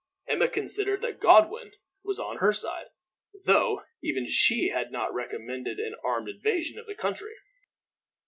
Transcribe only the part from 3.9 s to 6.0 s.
even she had not recommended an